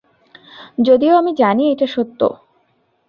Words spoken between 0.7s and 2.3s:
যদিও আমি জানি এইটা সত্য।